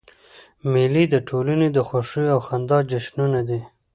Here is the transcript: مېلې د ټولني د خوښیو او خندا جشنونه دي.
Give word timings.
مېلې 0.71 1.03
د 1.09 1.15
ټولني 1.27 1.67
د 1.73 1.77
خوښیو 1.87 2.31
او 2.35 2.39
خندا 2.47 2.79
جشنونه 2.91 3.39
دي. 3.49 3.59